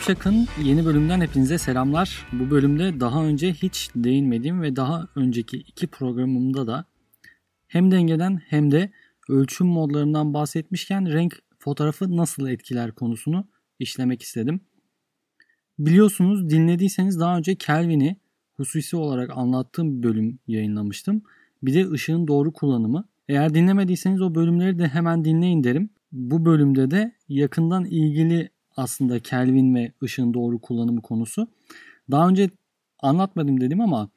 Şipşak'ın 0.00 0.48
yeni 0.64 0.84
bölümden 0.84 1.20
hepinize 1.20 1.58
selamlar. 1.58 2.26
Bu 2.32 2.50
bölümde 2.50 3.00
daha 3.00 3.24
önce 3.24 3.52
hiç 3.52 3.90
değinmediğim 3.96 4.62
ve 4.62 4.76
daha 4.76 5.08
önceki 5.16 5.56
iki 5.56 5.86
programımda 5.86 6.66
da 6.66 6.84
hem 7.66 7.90
dengeden 7.90 8.40
hem 8.48 8.70
de 8.70 8.90
ölçüm 9.28 9.66
modlarından 9.66 10.34
bahsetmişken 10.34 11.12
renk 11.12 11.38
fotoğrafı 11.58 12.16
nasıl 12.16 12.48
etkiler 12.48 12.92
konusunu 12.92 13.44
işlemek 13.78 14.22
istedim. 14.22 14.60
Biliyorsunuz 15.78 16.50
dinlediyseniz 16.50 17.20
daha 17.20 17.38
önce 17.38 17.54
Kelvin'i 17.54 18.16
hususi 18.52 18.96
olarak 18.96 19.30
anlattığım 19.36 19.98
bir 19.98 20.08
bölüm 20.08 20.38
yayınlamıştım. 20.46 21.22
Bir 21.62 21.74
de 21.74 21.90
ışığın 21.90 22.28
doğru 22.28 22.52
kullanımı. 22.52 23.08
Eğer 23.28 23.54
dinlemediyseniz 23.54 24.22
o 24.22 24.34
bölümleri 24.34 24.78
de 24.78 24.88
hemen 24.88 25.24
dinleyin 25.24 25.64
derim. 25.64 25.90
Bu 26.12 26.44
bölümde 26.44 26.90
de 26.90 27.12
yakından 27.28 27.84
ilgili 27.84 28.50
aslında 28.80 29.20
Kelvin 29.20 29.74
ve 29.74 29.92
ışığın 30.02 30.34
doğru 30.34 30.60
kullanımı 30.60 31.02
konusu. 31.02 31.48
Daha 32.10 32.28
önce 32.28 32.50
anlatmadım 32.98 33.60
dedim 33.60 33.80
ama 33.80 34.10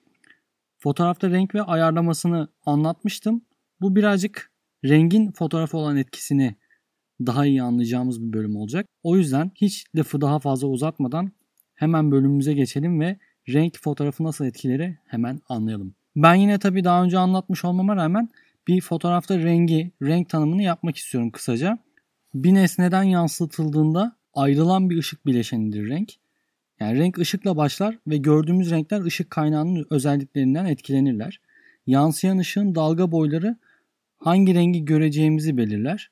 fotoğrafta 0.79 1.29
renk 1.29 1.55
ve 1.55 1.61
ayarlamasını 1.61 2.47
anlatmıştım. 2.65 3.41
Bu 3.81 3.95
birazcık 3.95 4.51
rengin 4.85 5.31
fotoğrafa 5.31 5.77
olan 5.77 5.97
etkisini 5.97 6.55
daha 7.25 7.45
iyi 7.45 7.63
anlayacağımız 7.63 8.21
bir 8.21 8.33
bölüm 8.33 8.55
olacak. 8.55 8.85
O 9.03 9.17
yüzden 9.17 9.51
hiç 9.55 9.85
lafı 9.95 10.21
daha 10.21 10.39
fazla 10.39 10.67
uzatmadan 10.67 11.31
hemen 11.75 12.11
bölümümüze 12.11 12.53
geçelim 12.53 12.99
ve 12.99 13.17
renk 13.49 13.77
fotoğrafı 13.79 14.23
nasıl 14.23 14.45
etkileri 14.45 14.97
hemen 15.05 15.39
anlayalım. 15.49 15.95
Ben 16.15 16.35
yine 16.35 16.59
tabii 16.59 16.83
daha 16.83 17.03
önce 17.03 17.17
anlatmış 17.17 17.65
olmama 17.65 17.95
rağmen 17.95 18.29
bir 18.67 18.81
fotoğrafta 18.81 19.37
rengi, 19.37 19.91
renk 20.01 20.29
tanımını 20.29 20.63
yapmak 20.63 20.97
istiyorum 20.97 21.31
kısaca. 21.31 21.77
Bir 22.33 22.53
nesneden 22.53 23.03
yansıtıldığında 23.03 24.15
ayrılan 24.33 24.89
bir 24.89 24.97
ışık 24.97 25.25
bileşenidir 25.25 25.89
renk. 25.89 26.13
Yani 26.79 26.99
renk 26.99 27.17
ışıkla 27.17 27.57
başlar 27.57 27.99
ve 28.07 28.17
gördüğümüz 28.17 28.71
renkler 28.71 29.01
ışık 29.01 29.29
kaynağının 29.29 29.85
özelliklerinden 29.89 30.65
etkilenirler. 30.65 31.41
Yansıyan 31.87 32.37
ışığın 32.37 32.75
dalga 32.75 33.11
boyları 33.11 33.57
hangi 34.17 34.55
rengi 34.55 34.85
göreceğimizi 34.85 35.57
belirler. 35.57 36.11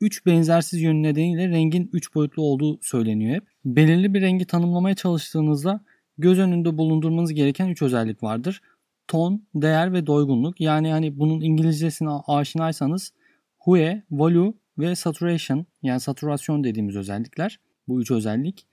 Üç 0.00 0.26
benzersiz 0.26 0.82
yönü 0.82 1.02
nedeniyle 1.02 1.48
rengin 1.48 1.90
üç 1.92 2.14
boyutlu 2.14 2.42
olduğu 2.42 2.78
söyleniyor 2.82 3.34
hep. 3.34 3.46
Belirli 3.64 4.14
bir 4.14 4.20
rengi 4.20 4.44
tanımlamaya 4.44 4.94
çalıştığınızda 4.94 5.80
göz 6.18 6.38
önünde 6.38 6.78
bulundurmanız 6.78 7.34
gereken 7.34 7.68
üç 7.68 7.82
özellik 7.82 8.22
vardır. 8.22 8.60
Ton, 9.08 9.46
değer 9.54 9.92
ve 9.92 10.06
doygunluk. 10.06 10.60
Yani 10.60 10.90
hani 10.90 11.18
bunun 11.18 11.40
İngilizcesine 11.40 12.10
aşinaysanız 12.10 13.12
hue, 13.58 14.02
value 14.10 14.52
ve 14.78 14.94
saturation 14.94 15.66
yani 15.82 16.00
saturasyon 16.00 16.64
dediğimiz 16.64 16.96
özellikler. 16.96 17.60
Bu 17.88 18.00
üç 18.00 18.10
özellik. 18.10 18.66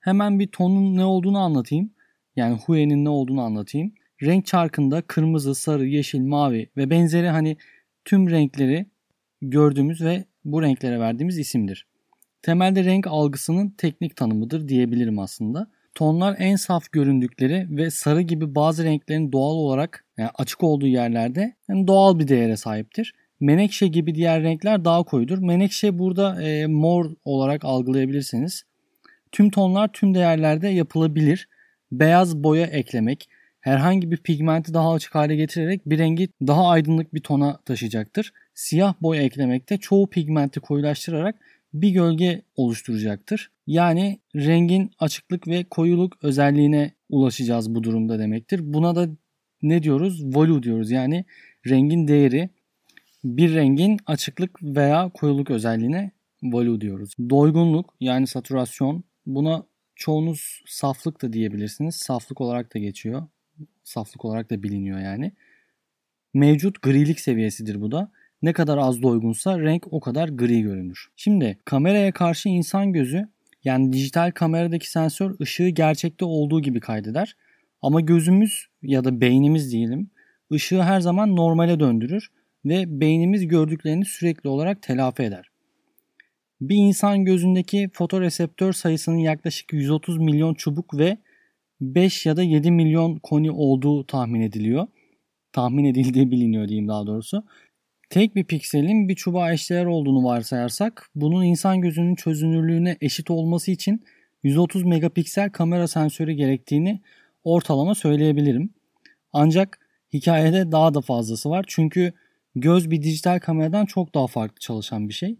Hemen 0.00 0.38
bir 0.38 0.46
tonun 0.46 0.96
ne 0.96 1.04
olduğunu 1.04 1.38
anlatayım. 1.38 1.90
Yani 2.36 2.58
hue'nin 2.66 3.04
ne 3.04 3.08
olduğunu 3.08 3.40
anlatayım. 3.40 3.92
Renk 4.22 4.46
çarkında 4.46 5.02
kırmızı, 5.02 5.54
sarı, 5.54 5.86
yeşil, 5.86 6.20
mavi 6.20 6.70
ve 6.76 6.90
benzeri 6.90 7.28
hani 7.28 7.56
tüm 8.04 8.30
renkleri 8.30 8.86
gördüğümüz 9.42 10.04
ve 10.04 10.24
bu 10.44 10.62
renklere 10.62 11.00
verdiğimiz 11.00 11.38
isimdir. 11.38 11.86
Temelde 12.42 12.84
renk 12.84 13.06
algısının 13.06 13.70
teknik 13.70 14.16
tanımıdır 14.16 14.68
diyebilirim 14.68 15.18
aslında. 15.18 15.70
Tonlar 15.94 16.36
en 16.38 16.56
saf 16.56 16.92
göründükleri 16.92 17.66
ve 17.70 17.90
sarı 17.90 18.20
gibi 18.22 18.54
bazı 18.54 18.84
renklerin 18.84 19.32
doğal 19.32 19.54
olarak 19.54 20.04
yani 20.16 20.30
açık 20.34 20.64
olduğu 20.64 20.86
yerlerde 20.86 21.54
yani 21.68 21.86
doğal 21.86 22.18
bir 22.18 22.28
değere 22.28 22.56
sahiptir. 22.56 23.14
Menekşe 23.40 23.86
gibi 23.86 24.14
diğer 24.14 24.42
renkler 24.42 24.84
daha 24.84 25.02
koyudur. 25.02 25.38
Menekşe 25.38 25.98
burada 25.98 26.42
e, 26.42 26.66
mor 26.66 27.10
olarak 27.24 27.64
algılayabilirsiniz. 27.64 28.64
Tüm 29.32 29.50
tonlar 29.50 29.88
tüm 29.92 30.14
değerlerde 30.14 30.68
yapılabilir. 30.68 31.48
Beyaz 31.92 32.36
boya 32.36 32.66
eklemek 32.66 33.28
herhangi 33.60 34.10
bir 34.10 34.16
pigmenti 34.16 34.74
daha 34.74 34.92
açık 34.92 35.14
hale 35.14 35.36
getirerek 35.36 35.86
bir 35.86 35.98
rengi 35.98 36.28
daha 36.46 36.68
aydınlık 36.68 37.14
bir 37.14 37.20
tona 37.20 37.58
taşıyacaktır. 37.64 38.32
Siyah 38.54 38.94
boya 39.02 39.22
eklemekte 39.22 39.76
çoğu 39.76 40.10
pigmenti 40.10 40.60
koyulaştırarak 40.60 41.34
bir 41.74 41.90
gölge 41.90 42.42
oluşturacaktır. 42.56 43.50
Yani 43.66 44.18
rengin 44.36 44.90
açıklık 44.98 45.48
ve 45.48 45.64
koyuluk 45.64 46.24
özelliğine 46.24 46.92
ulaşacağız 47.08 47.74
bu 47.74 47.82
durumda 47.82 48.18
demektir. 48.18 48.60
Buna 48.62 48.96
da 48.96 49.08
ne 49.62 49.82
diyoruz? 49.82 50.24
Volü 50.24 50.62
diyoruz. 50.62 50.90
Yani 50.90 51.24
rengin 51.68 52.08
değeri 52.08 52.50
bir 53.36 53.54
rengin 53.54 53.98
açıklık 54.06 54.62
veya 54.62 55.10
koyuluk 55.14 55.50
özelliğine 55.50 56.10
value 56.42 56.80
diyoruz. 56.80 57.14
Doygunluk 57.30 57.94
yani 58.00 58.26
saturasyon 58.26 59.04
buna 59.26 59.62
çoğunuz 59.96 60.62
saflık 60.66 61.22
da 61.22 61.32
diyebilirsiniz. 61.32 61.96
Saflık 61.96 62.40
olarak 62.40 62.74
da 62.74 62.78
geçiyor. 62.78 63.22
Saflık 63.84 64.24
olarak 64.24 64.50
da 64.50 64.62
biliniyor 64.62 64.98
yani. 64.98 65.32
Mevcut 66.34 66.82
grilik 66.82 67.20
seviyesidir 67.20 67.80
bu 67.80 67.92
da. 67.92 68.10
Ne 68.42 68.52
kadar 68.52 68.78
az 68.78 69.02
doygunsa 69.02 69.60
renk 69.60 69.86
o 69.90 70.00
kadar 70.00 70.28
gri 70.28 70.62
görünür. 70.62 71.08
Şimdi 71.16 71.58
kameraya 71.64 72.12
karşı 72.12 72.48
insan 72.48 72.92
gözü 72.92 73.28
yani 73.64 73.92
dijital 73.92 74.30
kameradaki 74.30 74.90
sensör 74.90 75.40
ışığı 75.40 75.68
gerçekte 75.68 76.24
olduğu 76.24 76.60
gibi 76.60 76.80
kaydeder. 76.80 77.36
Ama 77.82 78.00
gözümüz 78.00 78.66
ya 78.82 79.04
da 79.04 79.20
beynimiz 79.20 79.72
diyelim 79.72 80.10
ışığı 80.52 80.82
her 80.82 81.00
zaman 81.00 81.36
normale 81.36 81.80
döndürür 81.80 82.30
ve 82.64 83.00
beynimiz 83.00 83.48
gördüklerini 83.48 84.04
sürekli 84.04 84.48
olarak 84.48 84.82
telafi 84.82 85.22
eder. 85.22 85.50
Bir 86.60 86.76
insan 86.76 87.24
gözündeki 87.24 87.90
fotoreseptör 87.92 88.72
sayısının 88.72 89.16
yaklaşık 89.16 89.72
130 89.72 90.18
milyon 90.18 90.54
çubuk 90.54 90.98
ve 90.98 91.18
5 91.80 92.26
ya 92.26 92.36
da 92.36 92.42
7 92.42 92.70
milyon 92.70 93.16
koni 93.16 93.50
olduğu 93.50 94.06
tahmin 94.06 94.40
ediliyor. 94.40 94.86
Tahmin 95.52 95.84
edildiği 95.84 96.30
biliniyor 96.30 96.68
diyeyim 96.68 96.88
daha 96.88 97.06
doğrusu. 97.06 97.44
Tek 98.10 98.36
bir 98.36 98.44
pikselin 98.44 99.08
bir 99.08 99.14
çubuğa 99.14 99.52
eşdeğer 99.52 99.86
olduğunu 99.86 100.24
varsayarsak 100.24 101.10
bunun 101.14 101.44
insan 101.44 101.80
gözünün 101.80 102.14
çözünürlüğüne 102.14 102.96
eşit 103.00 103.30
olması 103.30 103.70
için 103.70 104.04
130 104.42 104.84
megapiksel 104.84 105.50
kamera 105.50 105.88
sensörü 105.88 106.32
gerektiğini 106.32 107.00
ortalama 107.44 107.94
söyleyebilirim. 107.94 108.70
Ancak 109.32 109.78
hikayede 110.12 110.72
daha 110.72 110.94
da 110.94 111.00
fazlası 111.00 111.50
var. 111.50 111.64
Çünkü 111.68 112.12
Göz 112.54 112.90
bir 112.90 113.02
dijital 113.02 113.38
kameradan 113.38 113.86
çok 113.86 114.14
daha 114.14 114.26
farklı 114.26 114.58
çalışan 114.58 115.08
bir 115.08 115.14
şey. 115.14 115.36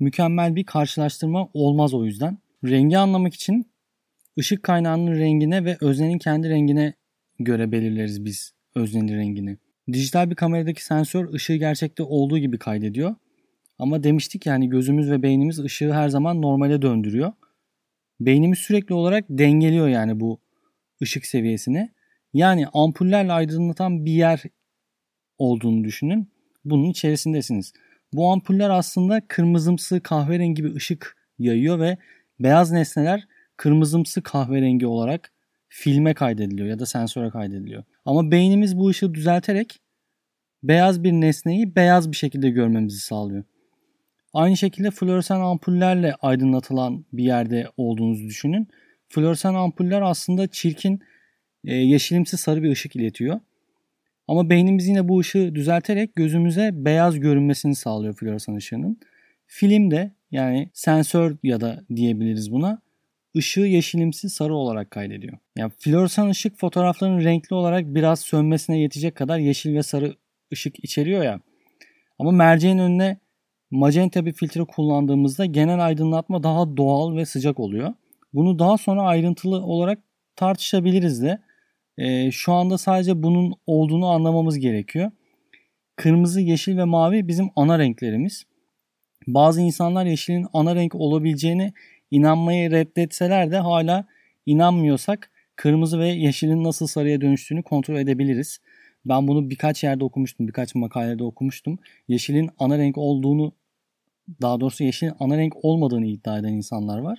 Mükemmel 0.00 0.56
bir 0.56 0.64
karşılaştırma 0.64 1.48
olmaz 1.54 1.94
o 1.94 2.04
yüzden. 2.04 2.38
Rengi 2.64 2.98
anlamak 2.98 3.34
için 3.34 3.70
ışık 4.38 4.62
kaynağının 4.62 5.18
rengine 5.18 5.64
ve 5.64 5.76
öznenin 5.80 6.18
kendi 6.18 6.48
rengine 6.48 6.94
göre 7.38 7.72
belirleriz 7.72 8.24
biz 8.24 8.52
öznenin 8.74 9.16
rengini. 9.16 9.58
Dijital 9.92 10.30
bir 10.30 10.34
kameradaki 10.34 10.84
sensör 10.84 11.32
ışığı 11.32 11.54
gerçekte 11.54 12.02
olduğu 12.02 12.38
gibi 12.38 12.58
kaydediyor. 12.58 13.14
Ama 13.78 14.02
demiştik 14.02 14.46
yani 14.46 14.68
gözümüz 14.68 15.10
ve 15.10 15.22
beynimiz 15.22 15.58
ışığı 15.58 15.92
her 15.92 16.08
zaman 16.08 16.42
normale 16.42 16.82
döndürüyor. 16.82 17.32
Beynimiz 18.20 18.58
sürekli 18.58 18.94
olarak 18.94 19.24
dengeliyor 19.28 19.88
yani 19.88 20.20
bu 20.20 20.40
ışık 21.02 21.26
seviyesini. 21.26 21.90
Yani 22.34 22.66
ampullerle 22.72 23.32
aydınlatan 23.32 24.04
bir 24.04 24.12
yer 24.12 24.42
olduğunu 25.38 25.84
düşünün 25.84 26.33
bunun 26.64 26.90
içerisindesiniz. 26.90 27.72
Bu 28.12 28.32
ampuller 28.32 28.70
aslında 28.70 29.20
kırmızımsı 29.28 30.00
kahverengi 30.00 30.64
bir 30.64 30.74
ışık 30.74 31.16
yayıyor 31.38 31.80
ve 31.80 31.96
beyaz 32.40 32.72
nesneler 32.72 33.28
kırmızımsı 33.56 34.22
kahverengi 34.22 34.86
olarak 34.86 35.32
filme 35.68 36.14
kaydediliyor 36.14 36.68
ya 36.68 36.78
da 36.78 36.86
sensöre 36.86 37.30
kaydediliyor. 37.30 37.84
Ama 38.04 38.30
beynimiz 38.30 38.78
bu 38.78 38.88
ışığı 38.88 39.14
düzelterek 39.14 39.80
beyaz 40.62 41.04
bir 41.04 41.12
nesneyi 41.12 41.76
beyaz 41.76 42.10
bir 42.10 42.16
şekilde 42.16 42.50
görmemizi 42.50 42.98
sağlıyor. 42.98 43.44
Aynı 44.32 44.56
şekilde 44.56 44.90
floresan 44.90 45.40
ampullerle 45.40 46.14
aydınlatılan 46.14 47.04
bir 47.12 47.24
yerde 47.24 47.66
olduğunuzu 47.76 48.24
düşünün. 48.24 48.68
Floresan 49.08 49.54
ampuller 49.54 50.02
aslında 50.02 50.46
çirkin 50.46 51.00
e, 51.64 51.74
yeşilimsi 51.74 52.36
sarı 52.36 52.62
bir 52.62 52.72
ışık 52.72 52.96
iletiyor. 52.96 53.40
Ama 54.28 54.50
beynimiz 54.50 54.88
yine 54.88 55.08
bu 55.08 55.18
ışığı 55.18 55.54
düzelterek 55.54 56.14
gözümüze 56.16 56.70
beyaz 56.72 57.20
görünmesini 57.20 57.74
sağlıyor 57.74 58.14
floresan 58.14 58.54
ışığının. 58.54 58.98
Film 59.46 59.90
de 59.90 60.12
yani 60.30 60.70
sensör 60.72 61.36
ya 61.42 61.60
da 61.60 61.84
diyebiliriz 61.96 62.52
buna 62.52 62.78
ışığı 63.36 63.60
yeşilimsi 63.60 64.30
sarı 64.30 64.54
olarak 64.54 64.90
kaydediyor. 64.90 65.38
Yani 65.56 65.72
floresan 65.78 66.28
ışık 66.28 66.58
fotoğrafların 66.58 67.20
renkli 67.20 67.54
olarak 67.54 67.84
biraz 67.84 68.20
sönmesine 68.20 68.78
yetecek 68.78 69.14
kadar 69.14 69.38
yeşil 69.38 69.74
ve 69.74 69.82
sarı 69.82 70.16
ışık 70.52 70.84
içeriyor 70.84 71.24
ya. 71.24 71.40
Ama 72.18 72.30
merceğin 72.30 72.78
önüne 72.78 73.18
magenta 73.70 74.26
bir 74.26 74.32
filtre 74.32 74.64
kullandığımızda 74.64 75.46
genel 75.46 75.86
aydınlatma 75.86 76.42
daha 76.42 76.76
doğal 76.76 77.16
ve 77.16 77.26
sıcak 77.26 77.60
oluyor. 77.60 77.94
Bunu 78.32 78.58
daha 78.58 78.78
sonra 78.78 79.02
ayrıntılı 79.02 79.56
olarak 79.56 79.98
tartışabiliriz 80.36 81.22
de. 81.22 81.38
E, 81.98 82.30
şu 82.30 82.52
anda 82.52 82.78
sadece 82.78 83.22
bunun 83.22 83.54
olduğunu 83.66 84.06
anlamamız 84.06 84.58
gerekiyor. 84.58 85.10
Kırmızı, 85.96 86.40
yeşil 86.40 86.76
ve 86.76 86.84
mavi 86.84 87.28
bizim 87.28 87.50
ana 87.56 87.78
renklerimiz. 87.78 88.44
Bazı 89.26 89.60
insanlar 89.60 90.06
yeşilin 90.06 90.46
ana 90.52 90.74
renk 90.74 90.94
olabileceğini 90.94 91.72
inanmayı 92.10 92.70
reddetseler 92.70 93.50
de 93.50 93.58
hala 93.58 94.06
inanmıyorsak 94.46 95.30
kırmızı 95.56 95.98
ve 95.98 96.08
yeşilin 96.08 96.64
nasıl 96.64 96.86
sarıya 96.86 97.20
dönüştüğünü 97.20 97.62
kontrol 97.62 97.96
edebiliriz. 97.96 98.58
Ben 99.04 99.28
bunu 99.28 99.50
birkaç 99.50 99.84
yerde 99.84 100.04
okumuştum, 100.04 100.48
birkaç 100.48 100.74
makalede 100.74 101.24
okumuştum. 101.24 101.78
Yeşilin 102.08 102.50
ana 102.58 102.78
renk 102.78 102.98
olduğunu, 102.98 103.52
daha 104.42 104.60
doğrusu 104.60 104.84
yeşilin 104.84 105.12
ana 105.20 105.36
renk 105.36 105.64
olmadığını 105.64 106.06
iddia 106.06 106.38
eden 106.38 106.52
insanlar 106.52 106.98
var. 106.98 107.18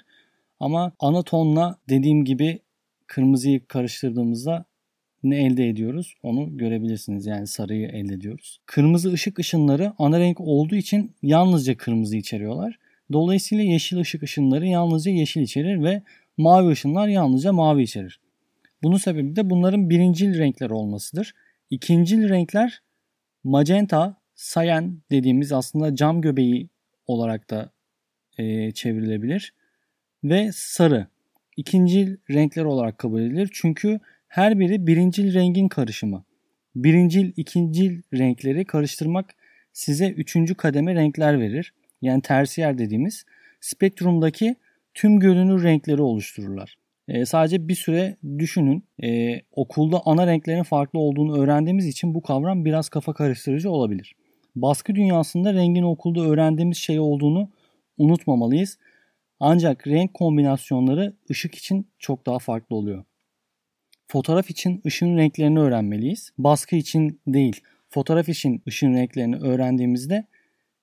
Ama 0.59 0.91
ana 0.99 1.23
tonla 1.23 1.77
dediğim 1.89 2.25
gibi 2.25 2.59
kırmızıyı 3.07 3.65
karıştırdığımızda 3.67 4.65
ne 5.23 5.45
elde 5.45 5.69
ediyoruz 5.69 6.15
onu 6.23 6.57
görebilirsiniz. 6.57 7.25
Yani 7.25 7.47
sarıyı 7.47 7.87
elde 7.87 8.13
ediyoruz. 8.13 8.59
Kırmızı 8.65 9.11
ışık 9.11 9.39
ışınları 9.39 9.93
ana 9.97 10.19
renk 10.19 10.41
olduğu 10.41 10.75
için 10.75 11.15
yalnızca 11.21 11.77
kırmızı 11.77 12.17
içeriyorlar. 12.17 12.79
Dolayısıyla 13.13 13.63
yeşil 13.63 13.97
ışık 13.97 14.23
ışınları 14.23 14.67
yalnızca 14.67 15.11
yeşil 15.11 15.41
içerir 15.41 15.83
ve 15.83 16.01
mavi 16.37 16.71
ışınlar 16.71 17.07
yalnızca 17.07 17.53
mavi 17.53 17.83
içerir. 17.83 18.19
Bunun 18.83 18.97
sebebi 18.97 19.35
de 19.35 19.49
bunların 19.49 19.89
birincil 19.89 20.37
renkler 20.37 20.69
olmasıdır. 20.69 21.33
İkincil 21.69 22.29
renkler 22.29 22.81
magenta, 23.43 24.17
sayen 24.35 25.01
dediğimiz 25.11 25.51
aslında 25.51 25.95
cam 25.95 26.21
göbeği 26.21 26.69
olarak 27.07 27.49
da 27.49 27.71
e, 28.37 28.71
çevrilebilir. 28.71 29.53
Ve 30.23 30.51
sarı. 30.53 31.07
İkincil 31.57 32.17
renkler 32.31 32.63
olarak 32.63 32.97
kabul 32.97 33.21
edilir. 33.21 33.49
Çünkü 33.53 33.99
her 34.27 34.59
biri 34.59 34.87
birincil 34.87 35.33
rengin 35.33 35.67
karışımı. 35.67 36.23
Birincil, 36.75 37.31
ikincil 37.37 38.01
renkleri 38.13 38.65
karıştırmak 38.65 39.35
size 39.73 40.09
üçüncü 40.09 40.55
kademe 40.55 40.95
renkler 40.95 41.39
verir. 41.39 41.73
Yani 42.01 42.21
tersiyer 42.21 42.77
dediğimiz 42.77 43.25
spektrumdaki 43.61 44.55
tüm 44.93 45.19
görünür 45.19 45.63
renkleri 45.63 46.01
oluştururlar. 46.01 46.77
E, 47.07 47.25
sadece 47.25 47.67
bir 47.67 47.75
süre 47.75 48.15
düşünün. 48.37 48.83
E, 49.03 49.41
okulda 49.51 50.01
ana 50.05 50.27
renklerin 50.27 50.63
farklı 50.63 50.99
olduğunu 50.99 51.39
öğrendiğimiz 51.39 51.85
için 51.85 52.15
bu 52.15 52.21
kavram 52.21 52.65
biraz 52.65 52.89
kafa 52.89 53.13
karıştırıcı 53.13 53.71
olabilir. 53.71 54.15
Baskı 54.55 54.95
dünyasında 54.95 55.53
rengin 55.53 55.83
okulda 55.83 56.21
öğrendiğimiz 56.21 56.77
şey 56.77 56.99
olduğunu 56.99 57.49
unutmamalıyız. 57.97 58.77
Ancak 59.39 59.87
renk 59.87 60.13
kombinasyonları 60.13 61.13
ışık 61.29 61.55
için 61.55 61.87
çok 61.99 62.25
daha 62.25 62.39
farklı 62.39 62.75
oluyor. 62.75 63.03
Fotoğraf 64.07 64.49
için 64.49 64.81
ışın 64.85 65.17
renklerini 65.17 65.59
öğrenmeliyiz. 65.59 66.31
Baskı 66.37 66.75
için 66.75 67.21
değil. 67.27 67.61
Fotoğraf 67.89 68.29
için 68.29 68.63
ışın 68.67 68.93
renklerini 68.93 69.35
öğrendiğimizde 69.35 70.25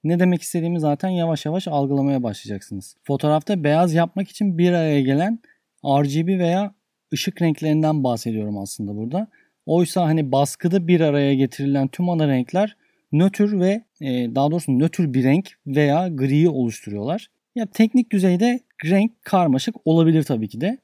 ne 0.05 0.19
demek 0.19 0.43
istediğimi 0.43 0.81
zaten 0.81 1.09
yavaş 1.09 1.47
yavaş 1.47 1.69
algılamaya 1.69 2.23
başlayacaksınız. 2.23 2.97
Fotoğrafta 3.03 3.65
beyaz 3.65 3.95
yapmak 3.95 4.29
için 4.29 4.59
bir 4.59 4.73
araya 4.73 5.01
gelen 5.01 5.39
RGB 5.85 6.29
veya 6.39 6.75
ışık 7.13 7.43
renklerinden 7.43 8.05
bahsediyorum 8.05 8.59
aslında 8.59 8.97
burada. 8.97 9.29
Oysa 9.67 10.05
hani 10.05 10.33
baskıda 10.33 10.89
bir 10.89 11.01
araya 11.01 11.35
getirilen 11.35 11.89
tüm 11.89 12.09
ana 12.09 12.29
renkler 12.29 12.77
nötr 13.13 13.61
ve 13.61 13.85
e, 14.01 14.35
daha 14.35 14.51
doğrusu 14.51 14.79
nötr 14.79 15.15
bir 15.15 15.25
renk 15.25 15.51
veya 15.67 16.09
griyi 16.09 16.49
oluşturuyorlar. 16.49 17.31
Ya 17.55 17.67
teknik 17.67 18.13
düzeyde 18.13 18.61
renk 18.85 19.25
karmaşık 19.25 19.75
olabilir 19.85 20.23
tabii 20.23 20.49
ki 20.49 20.61
de. 20.61 20.79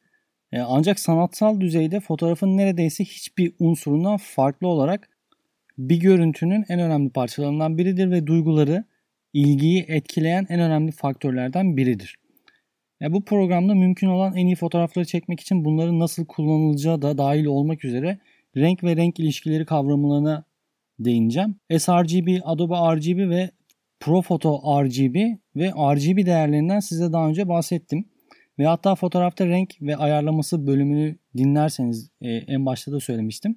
E, 0.52 0.60
ancak 0.60 0.98
sanatsal 1.00 1.60
düzeyde 1.60 2.00
fotoğrafın 2.00 2.56
neredeyse 2.56 3.04
hiçbir 3.04 3.52
unsurundan 3.58 4.16
farklı 4.16 4.68
olarak 4.68 5.08
bir 5.78 5.96
görüntünün 6.00 6.64
en 6.68 6.80
önemli 6.80 7.10
parçalarından 7.10 7.78
biridir 7.78 8.10
ve 8.10 8.26
duyguları, 8.26 8.84
ilgiyi 9.32 9.84
etkileyen 9.88 10.46
en 10.48 10.60
önemli 10.60 10.92
faktörlerden 10.92 11.76
biridir. 11.76 12.16
Ya 13.00 13.12
bu 13.12 13.24
programda 13.24 13.74
mümkün 13.74 14.08
olan 14.08 14.36
en 14.36 14.46
iyi 14.46 14.56
fotoğrafları 14.56 15.04
çekmek 15.04 15.40
için 15.40 15.64
bunların 15.64 15.98
nasıl 15.98 16.26
kullanılacağı 16.26 17.02
da 17.02 17.18
dahil 17.18 17.44
olmak 17.44 17.84
üzere 17.84 18.18
renk 18.56 18.84
ve 18.84 18.96
renk 18.96 19.20
ilişkileri 19.20 19.66
kavramlarına 19.66 20.44
değineceğim. 20.98 21.56
sRGB, 21.78 22.40
Adobe 22.44 22.74
RGB 22.74 23.30
ve 23.30 23.50
Profoto 24.00 24.82
RGB 24.84 25.16
ve 25.56 25.68
RGB 25.70 26.26
değerlerinden 26.26 26.80
size 26.80 27.12
daha 27.12 27.28
önce 27.28 27.48
bahsettim. 27.48 28.04
Ve 28.58 28.66
hatta 28.66 28.94
fotoğrafta 28.94 29.46
renk 29.46 29.74
ve 29.80 29.96
ayarlaması 29.96 30.66
bölümünü 30.66 31.16
dinlerseniz 31.36 32.10
e, 32.20 32.30
en 32.30 32.66
başta 32.66 32.92
da 32.92 33.00
söylemiştim. 33.00 33.56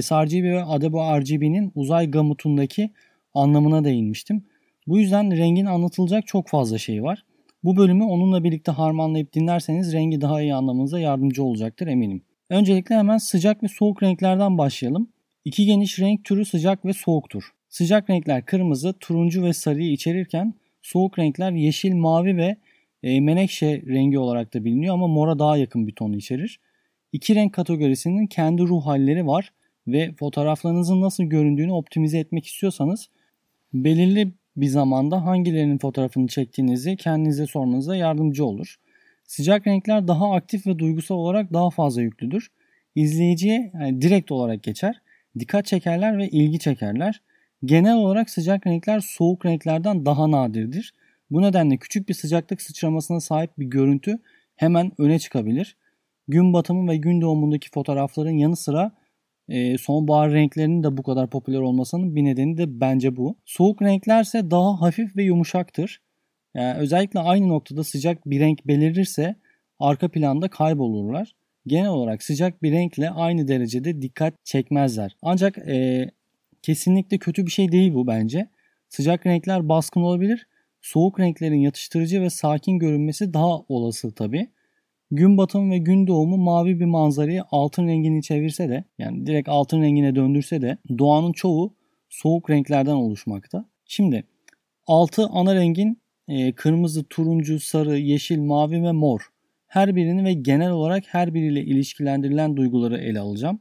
sRGB 0.00 0.44
ve 0.44 0.64
Adobe 0.64 1.20
RGB'nin 1.20 1.72
uzay 1.74 2.10
gamutundaki 2.10 2.92
anlamına 3.34 3.84
değinmiştim. 3.84 4.44
Bu 4.86 4.98
yüzden 4.98 5.36
rengin 5.36 5.66
anlatılacak 5.66 6.26
çok 6.26 6.48
fazla 6.48 6.78
şey 6.78 7.02
var. 7.02 7.24
Bu 7.64 7.76
bölümü 7.76 8.04
onunla 8.04 8.44
birlikte 8.44 8.72
harmanlayıp 8.72 9.32
dinlerseniz 9.32 9.92
rengi 9.92 10.20
daha 10.20 10.42
iyi 10.42 10.54
anlamanıza 10.54 11.00
yardımcı 11.00 11.44
olacaktır 11.44 11.86
eminim. 11.86 12.22
Öncelikle 12.50 12.94
hemen 12.94 13.18
sıcak 13.18 13.62
ve 13.62 13.68
soğuk 13.68 14.02
renklerden 14.02 14.58
başlayalım. 14.58 15.08
İki 15.44 15.66
geniş 15.66 15.98
renk 15.98 16.24
türü 16.24 16.44
sıcak 16.44 16.84
ve 16.84 16.92
soğuktur. 16.92 17.52
Sıcak 17.72 18.10
renkler 18.10 18.44
kırmızı, 18.44 18.92
turuncu 19.00 19.42
ve 19.42 19.52
sarıyı 19.52 19.92
içerirken 19.92 20.54
soğuk 20.82 21.18
renkler 21.18 21.52
yeşil, 21.52 21.94
mavi 21.94 22.36
ve 22.36 22.56
e, 23.02 23.20
menekşe 23.20 23.82
rengi 23.86 24.18
olarak 24.18 24.54
da 24.54 24.64
biliniyor 24.64 24.94
ama 24.94 25.06
mora 25.08 25.38
daha 25.38 25.56
yakın 25.56 25.86
bir 25.86 25.92
tonu 25.92 26.16
içerir. 26.16 26.60
İki 27.12 27.34
renk 27.34 27.54
kategorisinin 27.54 28.26
kendi 28.26 28.62
ruh 28.62 28.86
halleri 28.86 29.26
var 29.26 29.52
ve 29.86 30.12
fotoğraflarınızın 30.18 31.00
nasıl 31.00 31.24
göründüğünü 31.24 31.72
optimize 31.72 32.18
etmek 32.18 32.46
istiyorsanız 32.46 33.08
belirli 33.74 34.32
bir 34.56 34.66
zamanda 34.66 35.24
hangilerinin 35.24 35.78
fotoğrafını 35.78 36.26
çektiğinizi 36.26 36.96
kendinize 36.96 37.46
sormanıza 37.46 37.96
yardımcı 37.96 38.44
olur. 38.44 38.76
Sıcak 39.24 39.66
renkler 39.66 40.08
daha 40.08 40.32
aktif 40.32 40.66
ve 40.66 40.78
duygusal 40.78 41.16
olarak 41.16 41.52
daha 41.52 41.70
fazla 41.70 42.02
yüklüdür. 42.02 42.48
İzleyiciye 42.94 43.70
yani 43.74 44.02
direkt 44.02 44.32
olarak 44.32 44.62
geçer. 44.62 45.00
Dikkat 45.38 45.66
çekerler 45.66 46.18
ve 46.18 46.28
ilgi 46.28 46.58
çekerler. 46.58 47.20
Genel 47.64 47.94
olarak 47.94 48.30
sıcak 48.30 48.66
renkler 48.66 49.00
soğuk 49.00 49.46
renklerden 49.46 50.06
daha 50.06 50.30
nadirdir. 50.30 50.94
Bu 51.30 51.42
nedenle 51.42 51.76
küçük 51.76 52.08
bir 52.08 52.14
sıcaklık 52.14 52.62
sıçramasına 52.62 53.20
sahip 53.20 53.58
bir 53.58 53.66
görüntü 53.66 54.18
hemen 54.56 54.92
öne 54.98 55.18
çıkabilir. 55.18 55.76
Gün 56.28 56.52
batımı 56.52 56.90
ve 56.90 56.96
gün 56.96 57.20
doğumundaki 57.20 57.70
fotoğrafların 57.70 58.30
yanı 58.30 58.56
sıra 58.56 58.92
e, 59.48 59.78
sonbahar 59.78 60.32
renklerinin 60.32 60.82
de 60.82 60.96
bu 60.96 61.02
kadar 61.02 61.30
popüler 61.30 61.60
olmasının 61.60 62.16
bir 62.16 62.24
nedeni 62.24 62.56
de 62.56 62.80
bence 62.80 63.16
bu. 63.16 63.36
Soğuk 63.44 63.82
renklerse 63.82 64.50
daha 64.50 64.80
hafif 64.80 65.16
ve 65.16 65.22
yumuşaktır. 65.22 66.00
Yani 66.54 66.78
özellikle 66.78 67.20
aynı 67.20 67.48
noktada 67.48 67.84
sıcak 67.84 68.26
bir 68.26 68.40
renk 68.40 68.66
belirirse 68.66 69.36
arka 69.78 70.08
planda 70.08 70.48
kaybolurlar. 70.48 71.34
Genel 71.66 71.88
olarak 71.88 72.22
sıcak 72.22 72.62
bir 72.62 72.72
renkle 72.72 73.10
aynı 73.10 73.48
derecede 73.48 74.02
dikkat 74.02 74.44
çekmezler. 74.44 75.16
Ancak 75.22 75.58
e, 75.58 76.10
kesinlikle 76.62 77.18
kötü 77.18 77.46
bir 77.46 77.50
şey 77.50 77.72
değil 77.72 77.94
bu 77.94 78.06
bence. 78.06 78.48
Sıcak 78.88 79.26
renkler 79.26 79.68
baskın 79.68 80.00
olabilir. 80.00 80.46
Soğuk 80.80 81.20
renklerin 81.20 81.60
yatıştırıcı 81.60 82.20
ve 82.22 82.30
sakin 82.30 82.78
görünmesi 82.78 83.34
daha 83.34 83.58
olası 83.68 84.14
tabii. 84.14 84.50
Gün 85.10 85.38
batımı 85.38 85.72
ve 85.72 85.78
gün 85.78 86.06
doğumu 86.06 86.36
mavi 86.36 86.80
bir 86.80 86.84
manzarayı 86.84 87.42
altın 87.50 87.88
rengini 87.88 88.22
çevirse 88.22 88.68
de 88.68 88.84
yani 88.98 89.26
direkt 89.26 89.48
altın 89.48 89.82
rengine 89.82 90.14
döndürse 90.14 90.62
de 90.62 90.78
doğanın 90.98 91.32
çoğu 91.32 91.74
soğuk 92.08 92.50
renklerden 92.50 92.94
oluşmakta. 92.94 93.64
Şimdi 93.86 94.24
altı 94.86 95.26
ana 95.26 95.54
rengin 95.54 96.02
e, 96.28 96.52
kırmızı, 96.52 97.04
turuncu, 97.04 97.60
sarı, 97.60 97.98
yeşil, 97.98 98.40
mavi 98.40 98.82
ve 98.82 98.92
mor 98.92 99.32
her 99.72 99.96
birini 99.96 100.24
ve 100.24 100.32
genel 100.32 100.70
olarak 100.70 101.04
her 101.06 101.34
biriyle 101.34 101.60
ilişkilendirilen 101.60 102.56
duyguları 102.56 102.98
ele 102.98 103.20
alacağım. 103.20 103.60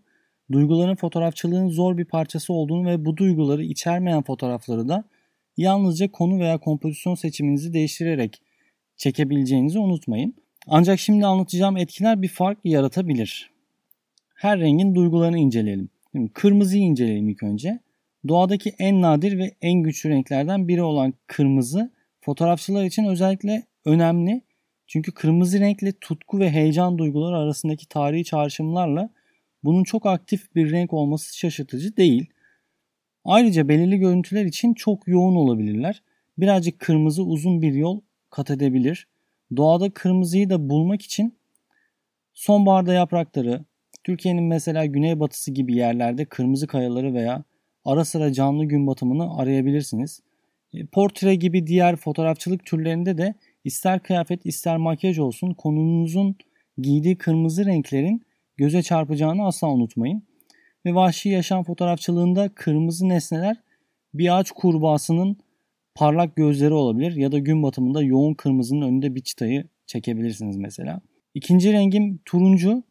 Duyguların 0.52 0.96
fotoğrafçılığın 0.96 1.70
zor 1.70 1.98
bir 1.98 2.06
parçası 2.06 2.54
olduğunu 2.54 2.88
ve 2.88 3.06
bu 3.06 3.18
duyguları 3.18 3.64
içermeyen 3.64 4.22
fotoğrafları 4.22 4.90
da 4.90 5.04
yalnızca 5.58 6.12
konu 6.12 6.40
veya 6.40 6.58
kompozisyon 6.58 7.16
seçiminizi 7.16 7.74
değiştirerek 7.74 8.42
çekebileceğinizi 8.98 9.80
unutmayın. 9.80 10.36
Ancak 10.68 11.00
şimdi 11.00 11.26
anlatacağım 11.26 11.78
etkiler 11.78 12.22
bir 12.22 12.28
fark 12.28 12.58
yaratabilir. 12.64 13.52
Her 14.36 14.60
rengin 14.60 14.96
duygularını 14.96 15.38
inceleyelim. 15.38 15.90
Şimdi 16.12 16.34
kırmızıyı 16.34 16.84
inceleyelim 16.84 17.30
ilk 17.30 17.44
önce. 17.44 17.80
Doğadaki 18.28 18.74
en 18.80 19.02
nadir 19.02 19.38
ve 19.38 19.56
en 19.62 19.84
güçlü 19.84 20.10
renklerden 20.10 20.68
biri 20.68 20.82
olan 20.82 21.14
kırmızı 21.28 21.92
fotoğrafçılar 22.22 22.86
için 22.86 23.06
özellikle 23.06 23.64
önemli. 23.86 24.42
Çünkü 24.88 25.12
kırmızı 25.12 25.60
renkle 25.60 25.92
tutku 26.02 26.40
ve 26.40 26.50
heyecan 26.50 26.98
duyguları 26.98 27.38
arasındaki 27.38 27.88
tarihi 27.88 28.24
çağrışımlarla 28.24 29.10
bunun 29.64 29.84
çok 29.84 30.06
aktif 30.06 30.56
bir 30.56 30.72
renk 30.72 30.94
olması 30.94 31.38
şaşırtıcı 31.38 31.98
değil. 31.98 32.26
Ayrıca 33.26 33.68
belirli 33.68 33.98
görüntüler 33.98 34.46
için 34.46 34.74
çok 34.74 35.08
yoğun 35.08 35.36
olabilirler. 35.36 36.04
Birazcık 36.38 36.80
kırmızı 36.80 37.24
uzun 37.24 37.62
bir 37.62 37.74
yol 37.74 38.02
kat 38.30 38.52
edebilir. 38.52 39.08
Doğada 39.58 39.90
kırmızıyı 39.90 40.50
da 40.50 40.70
bulmak 40.70 41.02
için 41.02 41.36
sonbaharda 42.34 42.94
yaprakları, 42.94 43.66
Türkiye'nin 44.04 44.44
mesela 44.44 44.86
güneybatısı 44.86 45.52
gibi 45.52 45.76
yerlerde 45.76 46.26
kırmızı 46.26 46.68
kayaları 46.68 47.14
veya 47.14 47.44
ara 47.86 48.06
sıra 48.06 48.34
canlı 48.34 48.66
gün 48.66 48.88
batımını 48.88 49.38
arayabilirsiniz. 49.38 50.22
E, 50.74 50.86
portre 50.86 51.36
gibi 51.36 51.68
diğer 51.68 51.96
fotoğrafçılık 51.96 52.66
türlerinde 52.66 53.18
de 53.18 53.34
İster 53.64 54.00
kıyafet 54.00 54.46
ister 54.46 54.78
makyaj 54.78 55.20
olsun 55.20 55.54
konunuzun 55.54 56.36
giydiği 56.78 57.18
kırmızı 57.18 57.66
renklerin 57.66 58.22
göze 58.58 58.84
çarpacağını 58.84 59.46
asla 59.46 59.68
unutmayın. 59.68 60.24
Ve 60.86 60.96
vahşi 60.96 61.30
yaşam 61.30 61.64
fotoğrafçılığında 61.64 62.50
kırmızı 62.56 63.10
nesneler 63.10 63.58
bir 64.14 64.38
ağaç 64.40 64.52
kurbağasının 64.52 65.38
parlak 65.96 66.36
gözleri 66.36 66.74
olabilir 66.74 67.16
ya 67.16 67.32
da 67.32 67.40
gün 67.40 67.64
batımında 67.64 68.04
yoğun 68.04 68.34
kırmızının 68.34 68.82
önünde 68.82 69.16
bir 69.16 69.22
çıtayı 69.22 69.68
çekebilirsiniz 69.86 70.58
mesela. 70.58 71.02
İkinci 71.34 71.74
rengim 71.74 72.20
turuncu. 72.26 72.84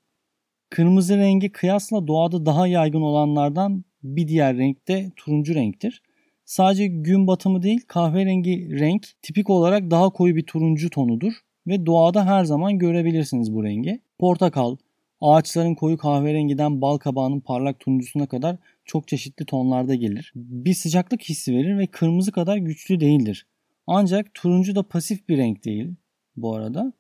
Kırmızı 0.71 1.17
rengi 1.19 1.53
kıyasla 1.53 2.07
doğada 2.07 2.47
daha 2.47 2.67
yaygın 2.67 3.01
olanlardan 3.01 3.85
bir 4.03 4.29
diğer 4.29 4.57
renk 4.57 4.89
de 4.89 5.13
turuncu 5.17 5.55
renktir. 5.55 6.03
Sadece 6.45 6.87
gün 6.87 7.27
batımı 7.27 7.63
değil 7.63 7.81
kahverengi 7.87 8.79
renk 8.81 9.07
tipik 9.23 9.51
olarak 9.51 9.91
daha 9.91 10.11
koyu 10.11 10.37
bir 10.37 10.43
turuncu 10.43 10.91
tonudur 10.91 11.33
ve 11.67 11.87
doğada 11.87 12.27
her 12.27 12.45
zaman 12.45 12.79
görebilirsiniz 12.79 13.55
bu 13.55 13.65
rengi. 13.65 14.01
Portakal, 14.19 14.77
ağaçların 15.21 15.75
koyu 15.75 15.99
kahverengiden 15.99 16.81
bal 16.81 16.99
kabağının 16.99 17.41
parlak 17.41 17.81
turuncusuna 17.81 18.27
kadar 18.27 18.57
çok 18.85 19.09
çeşitli 19.09 19.45
tonlarda 19.45 19.95
gelir. 19.95 20.33
Bir 20.35 20.75
sıcaklık 20.75 21.23
hissi 21.23 21.55
verir 21.55 21.79
ve 21.79 21.87
kırmızı 21.87 22.33
kadar 22.33 22.57
güçlü 22.57 23.01
değildir. 23.01 23.47
Ancak 23.87 24.35
turuncu 24.35 24.75
da 24.75 24.83
pasif 24.83 25.29
bir 25.29 25.39
renk 25.39 25.65
değil 25.65 25.95
bu 26.37 26.55
arada. 26.55 26.93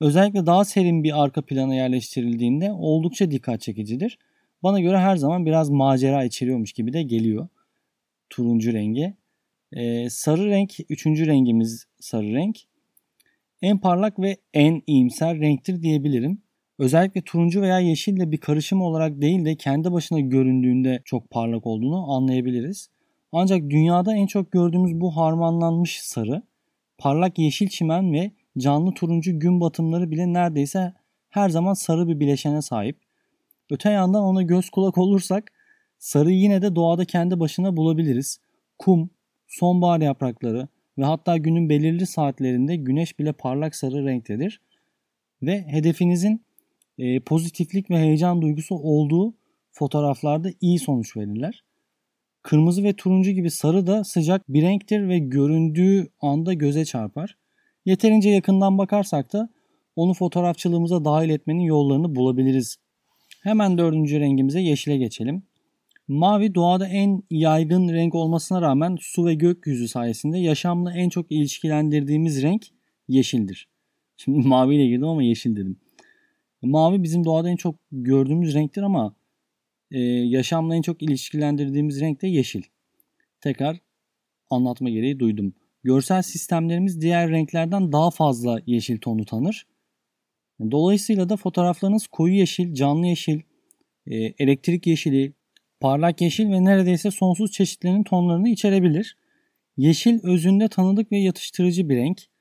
Özellikle 0.00 0.46
daha 0.46 0.64
serin 0.64 1.04
bir 1.04 1.22
arka 1.22 1.42
plana 1.42 1.74
yerleştirildiğinde 1.74 2.72
oldukça 2.72 3.30
dikkat 3.30 3.60
çekicidir. 3.60 4.18
Bana 4.62 4.80
göre 4.80 4.98
her 4.98 5.16
zaman 5.16 5.46
biraz 5.46 5.70
macera 5.70 6.24
içeriyormuş 6.24 6.72
gibi 6.72 6.92
de 6.92 7.02
geliyor 7.02 7.48
turuncu 8.32 8.72
rengi. 8.72 9.14
Ee, 9.72 10.10
sarı 10.10 10.46
renk 10.46 10.76
üçüncü 10.88 11.26
rengimiz 11.26 11.86
sarı 12.00 12.32
renk. 12.32 12.58
En 13.62 13.78
parlak 13.78 14.18
ve 14.18 14.36
en 14.54 14.82
iyimser 14.86 15.40
renktir 15.40 15.82
diyebilirim. 15.82 16.42
Özellikle 16.82 17.22
turuncu 17.22 17.62
veya 17.62 17.78
yeşille 17.78 18.32
bir 18.32 18.36
karışım 18.36 18.82
olarak 18.82 19.20
değil 19.20 19.44
de 19.44 19.56
kendi 19.56 19.92
başına 19.92 20.20
göründüğünde 20.20 21.02
çok 21.04 21.30
parlak 21.30 21.66
olduğunu 21.66 22.12
anlayabiliriz. 22.12 22.88
Ancak 23.32 23.70
dünyada 23.70 24.16
en 24.16 24.26
çok 24.26 24.52
gördüğümüz 24.52 25.00
bu 25.00 25.16
harmanlanmış 25.16 26.00
sarı, 26.02 26.42
parlak 26.98 27.38
yeşil 27.38 27.68
çimen 27.68 28.12
ve 28.12 28.30
canlı 28.58 28.94
turuncu 28.94 29.40
gün 29.40 29.60
batımları 29.60 30.10
bile 30.10 30.32
neredeyse 30.32 30.92
her 31.30 31.48
zaman 31.48 31.74
sarı 31.74 32.08
bir 32.08 32.20
bileşene 32.20 32.62
sahip. 32.62 32.98
Öte 33.70 33.90
yandan 33.90 34.22
ona 34.22 34.42
göz 34.42 34.70
kulak 34.70 34.98
olursak 34.98 35.52
sarıyı 35.98 36.38
yine 36.38 36.62
de 36.62 36.76
doğada 36.76 37.04
kendi 37.04 37.40
başına 37.40 37.76
bulabiliriz. 37.76 38.38
Kum, 38.78 39.10
sonbahar 39.48 40.00
yaprakları 40.00 40.68
ve 40.98 41.04
hatta 41.04 41.36
günün 41.36 41.68
belirli 41.68 42.06
saatlerinde 42.06 42.76
güneş 42.76 43.18
bile 43.18 43.32
parlak 43.32 43.76
sarı 43.76 44.04
renktedir. 44.04 44.60
Ve 45.42 45.62
hedefinizin 45.62 46.42
e, 46.98 47.20
pozitiflik 47.20 47.90
ve 47.90 47.98
heyecan 47.98 48.42
duygusu 48.42 48.74
olduğu 48.74 49.34
fotoğraflarda 49.70 50.48
iyi 50.60 50.78
sonuç 50.78 51.16
verirler. 51.16 51.64
Kırmızı 52.42 52.84
ve 52.84 52.92
turuncu 52.92 53.30
gibi 53.30 53.50
sarı 53.50 53.86
da 53.86 54.04
sıcak 54.04 54.48
bir 54.48 54.62
renktir 54.62 55.08
ve 55.08 55.18
göründüğü 55.18 56.08
anda 56.20 56.54
göze 56.54 56.84
çarpar. 56.84 57.36
Yeterince 57.84 58.30
yakından 58.30 58.78
bakarsak 58.78 59.32
da 59.32 59.48
onu 59.96 60.14
fotoğrafçılığımıza 60.14 61.04
dahil 61.04 61.30
etmenin 61.30 61.62
yollarını 61.62 62.14
bulabiliriz. 62.14 62.76
Hemen 63.42 63.78
dördüncü 63.78 64.20
rengimize 64.20 64.60
yeşile 64.60 64.96
geçelim. 64.96 65.42
Mavi 66.08 66.54
doğada 66.54 66.88
en 66.88 67.22
yaygın 67.30 67.88
renk 67.88 68.14
olmasına 68.14 68.62
rağmen 68.62 68.96
su 69.00 69.26
ve 69.26 69.34
gökyüzü 69.34 69.88
sayesinde 69.88 70.38
yaşamla 70.38 70.92
en 70.94 71.08
çok 71.08 71.32
ilişkilendirdiğimiz 71.32 72.42
renk 72.42 72.66
yeşildir. 73.08 73.68
Şimdi 74.16 74.38
mavi 74.48 74.74
ile 74.74 74.86
girdim 74.86 75.08
ama 75.08 75.22
yeşil 75.22 75.56
dedim. 75.56 75.76
Mavi 76.62 77.02
bizim 77.02 77.24
doğada 77.24 77.50
en 77.50 77.56
çok 77.56 77.74
gördüğümüz 77.92 78.54
renktir 78.54 78.82
ama 78.82 79.14
e, 79.90 80.00
yaşamla 80.00 80.76
en 80.76 80.82
çok 80.82 81.02
ilişkilendirdiğimiz 81.02 82.00
renk 82.00 82.22
de 82.22 82.28
yeşil. 82.28 82.62
Tekrar 83.40 83.80
anlatma 84.50 84.90
gereği 84.90 85.18
duydum. 85.18 85.54
Görsel 85.84 86.22
sistemlerimiz 86.22 87.00
diğer 87.00 87.30
renklerden 87.30 87.92
daha 87.92 88.10
fazla 88.10 88.60
yeşil 88.66 88.98
tonu 88.98 89.24
tanır. 89.24 89.66
Dolayısıyla 90.70 91.28
da 91.28 91.36
fotoğraflarınız 91.36 92.06
koyu 92.06 92.34
yeşil, 92.34 92.74
canlı 92.74 93.06
yeşil, 93.06 93.40
e, 94.06 94.16
elektrik 94.16 94.86
yeşili, 94.86 95.32
parlak 95.80 96.20
yeşil 96.20 96.50
ve 96.50 96.64
neredeyse 96.64 97.10
sonsuz 97.10 97.52
çeşitlerinin 97.52 98.04
tonlarını 98.04 98.48
içerebilir. 98.48 99.16
Yeşil 99.76 100.20
özünde 100.22 100.68
tanıdık 100.68 101.12
ve 101.12 101.18
yatıştırıcı 101.18 101.88
bir 101.88 101.96
renk. 101.96 102.31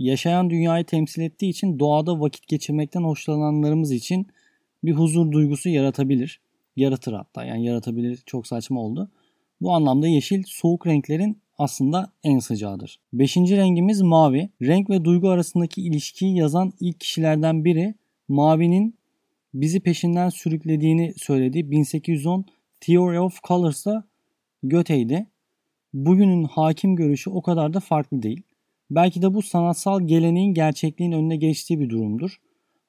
Yaşayan 0.00 0.50
dünyayı 0.50 0.84
temsil 0.84 1.22
ettiği 1.22 1.48
için 1.48 1.78
doğada 1.78 2.20
vakit 2.20 2.46
geçirmekten 2.48 3.02
hoşlananlarımız 3.02 3.92
için 3.92 4.26
bir 4.84 4.92
huzur 4.92 5.32
duygusu 5.32 5.68
yaratabilir. 5.68 6.40
Yaratır 6.76 7.12
hatta 7.12 7.44
yani 7.44 7.64
yaratabilir 7.64 8.22
çok 8.26 8.46
saçma 8.46 8.80
oldu. 8.80 9.10
Bu 9.60 9.72
anlamda 9.72 10.08
yeşil 10.08 10.42
soğuk 10.46 10.86
renklerin 10.86 11.38
aslında 11.58 12.12
en 12.24 12.38
sıcağıdır. 12.38 13.00
Beşinci 13.12 13.56
rengimiz 13.56 14.02
mavi. 14.02 14.50
Renk 14.62 14.90
ve 14.90 15.04
duygu 15.04 15.28
arasındaki 15.28 15.82
ilişkiyi 15.82 16.36
yazan 16.36 16.72
ilk 16.80 17.00
kişilerden 17.00 17.64
biri 17.64 17.94
mavinin 18.28 18.94
bizi 19.54 19.80
peşinden 19.80 20.28
sürüklediğini 20.28 21.14
söylediği 21.16 21.70
1810 21.70 22.44
Theory 22.80 23.20
of 23.20 23.42
Colors'ta 23.42 24.04
Goethe'ydi. 24.62 25.26
Bugünün 25.94 26.44
hakim 26.44 26.96
görüşü 26.96 27.30
o 27.30 27.42
kadar 27.42 27.74
da 27.74 27.80
farklı 27.80 28.22
değil. 28.22 28.42
Belki 28.90 29.22
de 29.22 29.34
bu 29.34 29.42
sanatsal 29.42 30.00
geleneğin 30.00 30.54
gerçekliğin 30.54 31.12
önüne 31.12 31.36
geçtiği 31.36 31.80
bir 31.80 31.90
durumdur. 31.90 32.40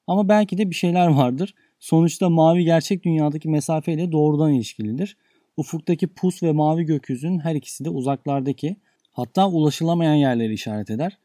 Ama 0.06 0.28
belki 0.28 0.58
de 0.58 0.70
bir 0.70 0.74
şeyler 0.74 1.06
vardır. 1.06 1.54
Sonuçta 1.80 2.30
mavi 2.30 2.64
gerçek 2.64 3.04
dünyadaki 3.04 3.48
mesafeyle 3.48 4.12
doğrudan 4.12 4.52
ilişkilidir. 4.52 5.16
Ufuktaki 5.56 6.06
pus 6.06 6.42
ve 6.42 6.52
mavi 6.52 6.84
gökyüzünün 6.84 7.38
her 7.38 7.54
ikisi 7.54 7.84
de 7.84 7.90
uzaklardaki 7.90 8.76
hatta 9.12 9.48
ulaşılamayan 9.48 10.14
yerleri 10.14 10.52
işaret 10.52 10.90
eder. 10.90 11.18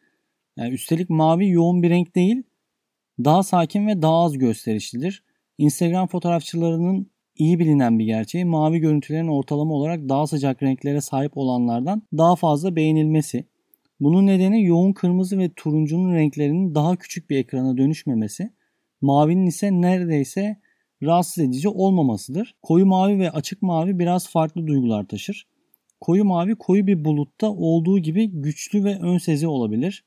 Yani 0.57 0.73
üstelik 0.73 1.09
mavi 1.09 1.49
yoğun 1.49 1.83
bir 1.83 1.89
renk 1.89 2.15
değil, 2.15 2.43
daha 3.23 3.43
sakin 3.43 3.87
ve 3.87 4.01
daha 4.01 4.23
az 4.23 4.37
gösterişlidir. 4.37 5.23
Instagram 5.57 6.07
fotoğrafçılarının 6.07 7.11
iyi 7.35 7.59
bilinen 7.59 7.99
bir 7.99 8.05
gerçeği 8.05 8.45
mavi 8.45 8.79
görüntülerin 8.79 9.27
ortalama 9.27 9.73
olarak 9.73 10.09
daha 10.09 10.27
sıcak 10.27 10.63
renklere 10.63 11.01
sahip 11.01 11.37
olanlardan 11.37 12.03
daha 12.17 12.35
fazla 12.35 12.75
beğenilmesi. 12.75 13.45
Bunun 13.99 14.27
nedeni 14.27 14.65
yoğun 14.65 14.93
kırmızı 14.93 15.37
ve 15.37 15.53
turuncunun 15.55 16.13
renklerinin 16.13 16.75
daha 16.75 16.95
küçük 16.95 17.29
bir 17.29 17.37
ekrana 17.37 17.77
dönüşmemesi, 17.77 18.53
mavinin 19.01 19.45
ise 19.45 19.71
neredeyse 19.71 20.57
rahatsız 21.03 21.43
edici 21.43 21.69
olmamasıdır. 21.69 22.55
Koyu 22.61 22.85
mavi 22.85 23.19
ve 23.19 23.31
açık 23.31 23.61
mavi 23.61 23.99
biraz 23.99 24.29
farklı 24.29 24.67
duygular 24.67 25.07
taşır. 25.07 25.47
Koyu 26.01 26.25
mavi 26.25 26.55
koyu 26.55 26.87
bir 26.87 27.05
bulutta 27.05 27.51
olduğu 27.51 27.99
gibi 27.99 28.27
güçlü 28.31 28.83
ve 28.83 28.99
ön 28.99 29.17
sezi 29.17 29.47
olabilir. 29.47 30.05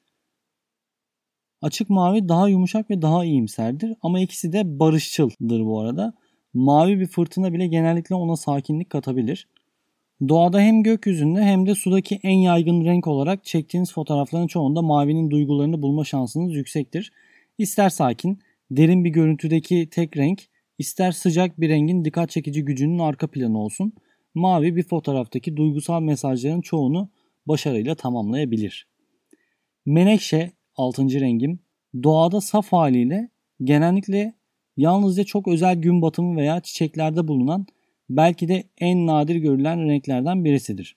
Açık 1.63 1.91
mavi 1.91 2.29
daha 2.29 2.49
yumuşak 2.49 2.91
ve 2.91 3.03
daha 3.03 3.25
iyimserdir 3.25 3.95
ama 4.03 4.21
ikisi 4.21 4.53
de 4.53 4.79
barışçıldır 4.79 5.65
bu 5.65 5.81
arada. 5.81 6.15
Mavi 6.55 7.01
bir 7.01 7.07
fırtına 7.07 7.53
bile 7.53 7.67
genellikle 7.67 8.15
ona 8.15 8.37
sakinlik 8.37 8.91
katabilir. 8.91 9.49
Doğada 10.29 10.61
hem 10.61 10.83
gökyüzünde 10.83 11.43
hem 11.43 11.67
de 11.67 11.75
sudaki 11.75 12.21
en 12.23 12.39
yaygın 12.39 12.85
renk 12.85 13.07
olarak 13.07 13.45
çektiğiniz 13.45 13.93
fotoğrafların 13.93 14.47
çoğunda 14.47 14.83
mavinin 14.83 15.31
duygularını 15.31 15.83
bulma 15.83 16.05
şansınız 16.05 16.55
yüksektir. 16.55 17.13
İster 17.59 17.91
sakin, 17.91 18.39
derin 18.71 19.05
bir 19.05 19.11
görüntüdeki 19.11 19.89
tek 19.91 20.17
renk, 20.17 20.43
ister 20.79 21.13
sıcak 21.13 21.61
bir 21.61 21.69
rengin 21.69 22.05
dikkat 22.05 22.31
çekici 22.31 22.65
gücünün 22.65 22.99
arka 22.99 23.27
planı 23.27 23.59
olsun. 23.59 23.93
Mavi 24.35 24.77
bir 24.77 24.83
fotoğraftaki 24.83 25.57
duygusal 25.57 26.01
mesajların 26.01 26.61
çoğunu 26.61 27.11
başarıyla 27.47 27.95
tamamlayabilir. 27.95 28.87
Menekşe 29.87 30.53
6. 30.77 31.21
rengim 31.21 31.61
doğada 32.03 32.41
saf 32.41 32.73
haliyle 32.73 33.29
genellikle 33.65 34.35
yalnızca 34.77 35.25
çok 35.25 35.49
özel 35.49 35.77
gün 35.77 36.03
batımı 36.03 36.37
veya 36.37 36.61
çiçeklerde 36.61 37.29
bulunan 37.29 37.67
belki 38.11 38.49
de 38.49 38.65
en 38.79 39.07
nadir 39.07 39.37
görülen 39.37 39.89
renklerden 39.89 40.45
birisidir. 40.45 40.97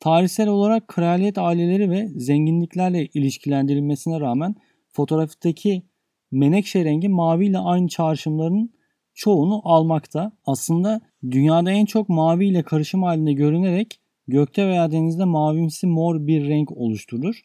Tarihsel 0.00 0.48
olarak 0.48 0.88
kraliyet 0.88 1.38
aileleri 1.38 1.90
ve 1.90 2.08
zenginliklerle 2.08 3.06
ilişkilendirilmesine 3.06 4.20
rağmen 4.20 4.54
fotoğraftaki 4.92 5.82
menekşe 6.30 6.84
rengi 6.84 7.08
mavi 7.08 7.46
ile 7.46 7.58
aynı 7.58 7.88
çağrışımların 7.88 8.74
çoğunu 9.14 9.60
almakta. 9.64 10.32
Aslında 10.46 11.00
dünyada 11.30 11.70
en 11.70 11.84
çok 11.84 12.08
mavi 12.08 12.46
ile 12.46 12.62
karışım 12.62 13.02
halinde 13.02 13.32
görünerek 13.32 14.00
gökte 14.28 14.68
veya 14.68 14.92
denizde 14.92 15.24
mavimsi 15.24 15.86
mor 15.86 16.26
bir 16.26 16.48
renk 16.48 16.72
oluşturur. 16.72 17.40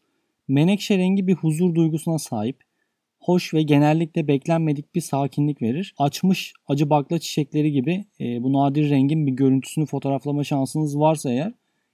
Menekşe 0.47 0.97
rengi 0.97 1.27
bir 1.27 1.35
huzur 1.35 1.75
duygusuna 1.75 2.19
sahip 2.19 2.68
hoş 3.19 3.53
ve 3.53 3.61
genellikle 3.63 4.27
beklenmedik 4.27 4.95
bir 4.95 5.01
sakinlik 5.01 5.61
verir. 5.61 5.93
Açmış 5.97 6.53
acı 6.67 6.89
bakla 6.89 7.19
çiçekleri 7.19 7.71
gibi 7.71 8.05
e, 8.19 8.43
bu 8.43 8.53
nadir 8.53 8.89
rengin 8.89 9.27
bir 9.27 9.31
görüntüsünü 9.31 9.85
fotoğraflama 9.85 10.43
şansınız 10.43 10.99
varsa 10.99 11.31
eğer 11.31 11.53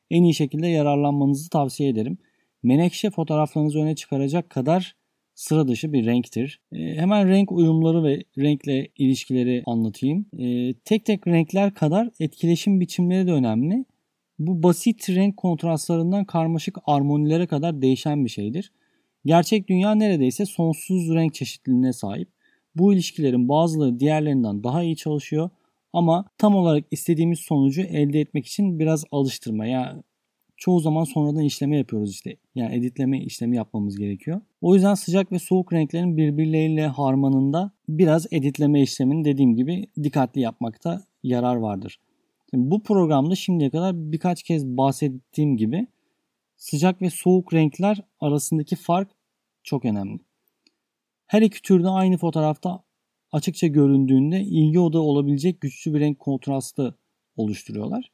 en 0.10 0.24
iyi 0.24 0.34
şekilde 0.34 0.68
yararlanmanızı 0.68 1.50
tavsiye 1.50 1.90
ederim. 1.90 2.18
menekşe 2.64 3.10
fotoğraflarınızı 3.10 3.80
öne 3.80 3.96
çıkaracak 3.96 4.50
kadar 4.50 4.96
sıra 5.36 5.68
dışı 5.68 5.94
bir 5.94 6.06
renktir. 6.06 6.60
E, 6.72 6.78
hemen 6.78 7.30
renk 7.30 7.52
uyumları 7.52 8.04
ve 8.04 8.24
renkle 8.38 8.88
ilişkileri 8.98 9.64
anlatayım. 9.66 10.26
E, 10.40 10.74
tek 10.74 11.06
tek 11.06 11.28
renkler 11.28 11.74
kadar 11.74 12.10
etkileşim 12.20 12.80
biçimleri 12.80 13.28
de 13.28 13.32
önemli. 13.32 13.86
Bu 14.40 14.64
basit 14.64 15.10
renk 15.10 15.38
kontrastlarından 15.38 16.26
karmaşık 16.26 16.78
armonilere 16.86 17.48
kadar 17.48 17.82
değişen 17.82 18.26
bir 18.26 18.30
şeydir. 18.30 18.72
Gerçek 19.26 19.68
dünya 19.68 19.96
neredeyse 19.96 20.46
sonsuz 20.46 21.10
renk 21.10 21.34
çeşitliliğine 21.34 21.94
sahip. 21.94 22.30
Bu 22.76 22.94
ilişkilerin 22.94 23.50
bazıları 23.50 24.00
diğerlerinden 24.00 24.64
daha 24.64 24.84
iyi 24.84 24.96
çalışıyor 24.96 25.50
ama 25.94 26.26
tam 26.38 26.56
olarak 26.56 26.86
istediğimiz 26.92 27.40
sonucu 27.40 27.82
elde 27.82 28.20
etmek 28.20 28.46
için 28.46 28.80
biraz 28.80 29.04
alıştırma. 29.12 29.66
Yani 29.66 30.04
çoğu 30.58 30.80
zaman 30.80 31.04
sonradan 31.04 31.44
işleme 31.44 31.78
yapıyoruz 31.78 32.12
işte. 32.12 32.38
Yani 32.56 32.76
editleme 32.76 33.22
işlemi 33.22 33.56
yapmamız 33.56 33.98
gerekiyor. 33.98 34.42
O 34.62 34.76
yüzden 34.76 34.94
sıcak 34.94 35.32
ve 35.32 35.40
soğuk 35.40 35.74
renklerin 35.74 36.18
birbirleriyle 36.18 36.88
harmanında 36.88 37.72
biraz 37.90 38.28
editleme 38.32 38.82
işlemini 38.82 39.26
dediğim 39.26 39.56
gibi 39.56 39.88
dikkatli 40.04 40.42
yapmakta 40.42 41.04
yarar 41.24 41.56
vardır. 41.56 42.00
Şimdi 42.50 42.72
bu 42.72 42.84
programda 42.84 43.36
şimdiye 43.36 43.70
kadar 43.70 44.12
birkaç 44.12 44.44
kez 44.44 44.66
bahsettiğim 44.66 45.58
gibi 45.58 45.88
sıcak 46.58 47.02
ve 47.02 47.10
soğuk 47.10 47.54
renkler 47.54 48.02
arasındaki 48.20 48.76
fark 48.76 49.10
çok 49.66 49.86
önemli. 49.86 50.20
Her 51.28 51.42
iki 51.42 51.62
türde 51.62 51.90
aynı 51.90 52.18
fotoğrafta 52.18 52.84
açıkça 53.32 53.68
göründüğünde 53.68 54.42
ilgi 54.42 54.80
odağı 54.80 55.02
olabilecek 55.02 55.62
güçlü 55.62 55.94
bir 55.94 56.00
renk 56.00 56.20
kontrastı 56.20 56.98
oluşturuyorlar. 57.36 58.12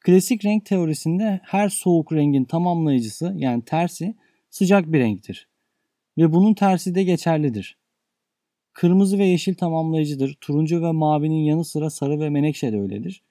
Klasik 0.00 0.44
renk 0.44 0.66
teorisinde 0.66 1.40
her 1.44 1.68
soğuk 1.68 2.12
rengin 2.12 2.44
tamamlayıcısı 2.44 3.34
yani 3.36 3.64
tersi 3.64 4.16
sıcak 4.50 4.92
bir 4.92 4.98
renktir. 4.98 5.48
Ve 6.18 6.32
bunun 6.32 6.54
tersi 6.54 6.94
de 6.94 7.02
geçerlidir. 7.02 7.78
Kırmızı 8.72 9.18
ve 9.18 9.26
yeşil 9.26 9.54
tamamlayıcıdır. 9.54 10.36
Turuncu 10.40 10.82
ve 10.82 10.92
mavinin 10.92 11.44
yanı 11.44 11.64
sıra 11.64 11.90
sarı 11.90 12.20
ve 12.20 12.30
menekşe 12.30 12.72
de 12.72 12.80
öyledir. 12.80 13.22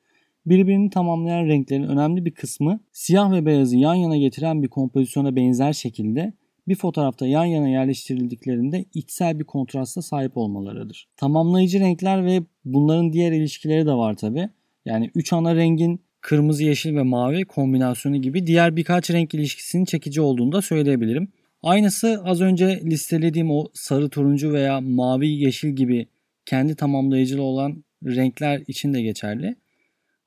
Birbirini 0.46 0.90
tamamlayan 0.90 1.46
renklerin 1.46 1.84
önemli 1.84 2.26
bir 2.26 2.32
kısmı 2.32 2.80
siyah 2.92 3.32
ve 3.32 3.46
beyazı 3.46 3.78
yan 3.78 3.96
yana 3.96 4.18
getiren 4.18 4.64
bir 4.64 4.68
kompozisyona 4.68 5.36
benzer 5.36 5.74
şekilde 5.74 6.34
bir 6.70 6.76
fotoğrafta 6.76 7.28
yan 7.28 7.46
yana 7.46 7.70
yerleştirildiklerinde 7.70 8.86
içsel 8.94 9.40
bir 9.40 9.44
kontrasta 9.44 10.02
sahip 10.02 10.38
olmalarıdır. 10.38 11.08
Tamamlayıcı 11.18 11.80
renkler 11.80 12.26
ve 12.26 12.44
bunların 12.66 13.14
diğer 13.14 13.32
ilişkileri 13.32 13.86
de 13.86 13.94
var 13.94 14.16
tabi. 14.16 14.50
Yani 14.86 15.12
3 15.16 15.34
ana 15.34 15.56
rengin 15.56 16.02
kırmızı, 16.22 16.64
yeşil 16.64 16.96
ve 16.96 17.04
mavi 17.04 17.46
kombinasyonu 17.46 18.18
gibi 18.18 18.48
diğer 18.48 18.76
birkaç 18.76 19.12
renk 19.12 19.34
ilişkisinin 19.34 19.86
çekici 19.86 20.22
olduğunu 20.22 20.52
da 20.52 20.62
söyleyebilirim. 20.62 21.32
Aynısı 21.64 22.22
az 22.26 22.42
önce 22.42 22.82
listelediğim 22.84 23.52
o 23.52 23.68
sarı, 23.74 24.10
turuncu 24.10 24.54
veya 24.54 24.82
mavi, 24.82 25.28
yeşil 25.28 25.70
gibi 25.70 26.08
kendi 26.46 26.76
tamamlayıcılı 26.76 27.42
olan 27.42 27.84
renkler 28.06 28.62
için 28.68 28.94
de 28.94 29.02
geçerli. 29.02 29.56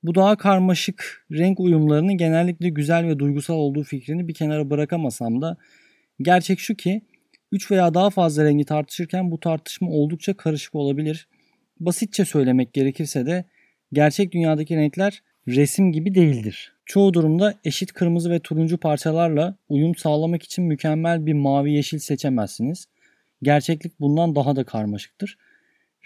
Bu 0.02 0.14
daha 0.14 0.36
karmaşık 0.36 1.26
renk 1.32 1.60
uyumlarının 1.60 2.16
genellikle 2.16 2.68
güzel 2.68 3.06
ve 3.06 3.18
duygusal 3.18 3.54
olduğu 3.54 3.82
fikrini 3.82 4.28
bir 4.28 4.34
kenara 4.34 4.70
bırakamasam 4.70 5.42
da 5.42 5.56
gerçek 6.20 6.60
şu 6.60 6.74
ki 6.74 7.02
3 7.52 7.70
veya 7.70 7.94
daha 7.94 8.10
fazla 8.10 8.44
rengi 8.44 8.64
tartışırken 8.64 9.30
bu 9.30 9.40
tartışma 9.40 9.90
oldukça 9.90 10.36
karışık 10.36 10.74
olabilir. 10.74 11.28
Basitçe 11.80 12.24
söylemek 12.24 12.72
gerekirse 12.72 13.26
de 13.26 13.44
gerçek 13.92 14.32
dünyadaki 14.32 14.76
renkler 14.76 15.22
resim 15.48 15.92
gibi 15.92 16.14
değildir. 16.14 16.72
Çoğu 16.86 17.14
durumda 17.14 17.54
eşit 17.64 17.92
kırmızı 17.92 18.30
ve 18.30 18.40
turuncu 18.40 18.78
parçalarla 18.78 19.56
uyum 19.68 19.94
sağlamak 19.94 20.42
için 20.42 20.64
mükemmel 20.64 21.26
bir 21.26 21.32
mavi 21.32 21.72
yeşil 21.72 21.98
seçemezsiniz. 21.98 22.88
Gerçeklik 23.42 24.00
bundan 24.00 24.34
daha 24.34 24.56
da 24.56 24.64
karmaşıktır. 24.64 25.38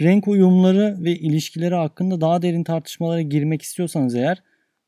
Renk 0.00 0.28
uyumları 0.28 0.96
ve 1.04 1.12
ilişkileri 1.12 1.74
hakkında 1.74 2.20
daha 2.20 2.42
derin 2.42 2.64
tartışmalara 2.64 3.22
girmek 3.22 3.62
istiyorsanız 3.62 4.14
eğer 4.14 4.42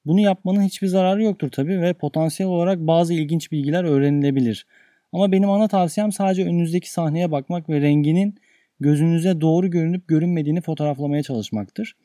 bunu 0.04 0.20
yapmanın 0.20 0.62
hiçbir 0.62 0.86
zararı 0.86 1.22
yoktur 1.22 1.48
tabi 1.48 1.80
ve 1.80 1.92
potansiyel 1.92 2.52
olarak 2.52 2.78
bazı 2.78 3.14
ilginç 3.14 3.52
bilgiler 3.52 3.84
öğrenilebilir. 3.84 4.66
Ama 5.12 5.32
benim 5.32 5.50
ana 5.50 5.68
tavsiyem 5.68 6.12
sadece 6.12 6.44
önünüzdeki 6.44 6.92
sahneye 6.92 7.30
bakmak 7.30 7.68
ve 7.68 7.80
renginin 7.80 8.34
gözünüze 8.80 9.40
doğru 9.40 9.70
görünüp 9.70 10.08
görünmediğini 10.08 10.60
fotoğraflamaya 10.60 11.22
çalışmaktır. 11.22 11.96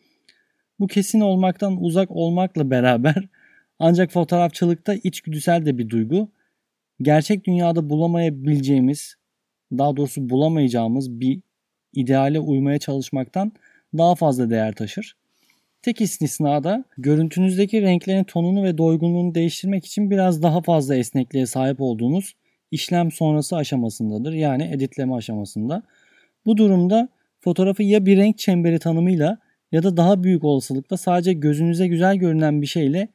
Bu 0.80 0.88
kesin 0.88 1.20
olmaktan 1.20 1.84
uzak 1.84 2.12
olmakla 2.12 2.70
beraber 2.70 3.16
ancak 3.80 4.12
fotoğrafçılıkta 4.12 4.94
içgüdüsel 4.94 5.66
de 5.66 5.78
bir 5.78 5.90
duygu. 5.90 6.30
Gerçek 7.02 7.46
dünyada 7.46 7.90
bulamayabileceğimiz, 7.90 9.16
daha 9.72 9.98
doğrusu 9.98 10.30
bulamayacağımız 10.30 11.20
bir 11.20 11.40
ideale 11.94 12.40
uymaya 12.40 12.80
çalışmaktan 12.80 13.52
daha 13.98 14.16
fazla 14.16 14.50
değer 14.50 14.74
taşır. 14.76 15.16
Tek 15.82 16.02
istisnada 16.02 16.84
görüntünüzdeki 16.98 17.82
renklerin 17.82 18.24
tonunu 18.24 18.64
ve 18.64 18.78
doygunluğunu 18.78 19.36
değiştirmek 19.36 19.86
için 19.86 20.12
biraz 20.12 20.44
daha 20.44 20.62
fazla 20.62 20.96
esnekliğe 20.96 21.46
sahip 21.46 21.82
olduğunuz 21.82 22.34
işlem 22.74 23.12
sonrası 23.12 23.56
aşamasındadır. 23.56 24.34
Yani 24.34 24.64
editleme 24.74 25.16
aşamasında. 25.16 25.84
Bu 26.46 26.58
durumda 26.58 27.10
fotoğrafı 27.40 27.84
ya 27.84 28.06
bir 28.06 28.18
renk 28.18 28.38
çemberi 28.38 28.80
tanımıyla 28.80 29.38
ya 29.72 29.84
da 29.84 29.98
daha 29.98 30.24
büyük 30.24 30.44
olasılıkla 30.44 30.98
sadece 30.98 31.34
gözünüze 31.34 31.88
güzel 31.88 32.16
görünen 32.16 32.62
bir 32.62 32.68
şeyle 32.68 33.08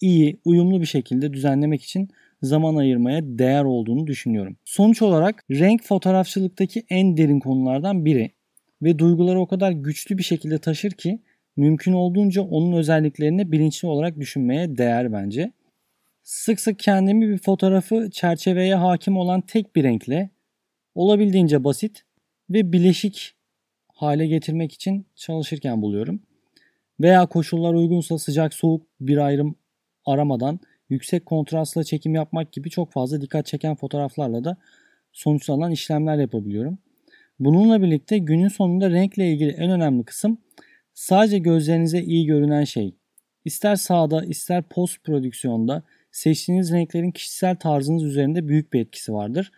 iyi, 0.00 0.36
uyumlu 0.44 0.80
bir 0.80 0.86
şekilde 0.86 1.32
düzenlemek 1.32 1.82
için 1.82 2.08
zaman 2.42 2.76
ayırmaya 2.76 3.20
değer 3.22 3.64
olduğunu 3.64 4.06
düşünüyorum. 4.06 4.56
Sonuç 4.64 5.02
olarak 5.02 5.44
renk 5.50 5.82
fotoğrafçılıktaki 5.82 6.82
en 6.90 7.16
derin 7.16 7.40
konulardan 7.40 8.04
biri 8.04 8.30
ve 8.82 8.98
duyguları 8.98 9.40
o 9.40 9.46
kadar 9.46 9.70
güçlü 9.70 10.18
bir 10.18 10.22
şekilde 10.22 10.58
taşır 10.58 10.90
ki 10.90 11.18
mümkün 11.56 11.92
olduğunca 11.92 12.42
onun 12.42 12.72
özelliklerini 12.72 13.52
bilinçli 13.52 13.88
olarak 13.88 14.20
düşünmeye 14.20 14.76
değer 14.76 15.12
bence. 15.12 15.52
Sık 16.26 16.60
sık 16.60 16.78
kendimi 16.78 17.28
bir 17.28 17.38
fotoğrafı 17.38 18.10
çerçeveye 18.10 18.74
hakim 18.74 19.16
olan 19.16 19.40
tek 19.40 19.76
bir 19.76 19.84
renkle 19.84 20.30
olabildiğince 20.94 21.64
basit 21.64 22.02
ve 22.50 22.72
bileşik 22.72 23.34
hale 23.88 24.26
getirmek 24.26 24.72
için 24.72 25.06
çalışırken 25.14 25.82
buluyorum. 25.82 26.22
Veya 27.00 27.26
koşullar 27.26 27.74
uygunsa 27.74 28.18
sıcak 28.18 28.54
soğuk 28.54 28.86
bir 29.00 29.16
ayrım 29.16 29.56
aramadan 30.06 30.60
yüksek 30.88 31.26
kontrastla 31.26 31.84
çekim 31.84 32.14
yapmak 32.14 32.52
gibi 32.52 32.70
çok 32.70 32.92
fazla 32.92 33.20
dikkat 33.20 33.46
çeken 33.46 33.74
fotoğraflarla 33.74 34.44
da 34.44 34.56
sonuçlanan 35.12 35.70
işlemler 35.70 36.18
yapabiliyorum. 36.18 36.78
Bununla 37.38 37.82
birlikte 37.82 38.18
günün 38.18 38.48
sonunda 38.48 38.90
renkle 38.90 39.32
ilgili 39.32 39.50
en 39.50 39.70
önemli 39.70 40.04
kısım 40.04 40.38
sadece 40.94 41.38
gözlerinize 41.38 42.00
iyi 42.00 42.26
görünen 42.26 42.64
şey. 42.64 42.94
İster 43.44 43.76
sağda 43.76 44.24
ister 44.24 44.62
post 44.62 45.04
prodüksiyonda 45.04 45.82
seçtiğiniz 46.16 46.72
renklerin 46.72 47.10
kişisel 47.10 47.56
tarzınız 47.56 48.04
üzerinde 48.04 48.48
büyük 48.48 48.72
bir 48.72 48.80
etkisi 48.80 49.12
vardır. 49.12 49.52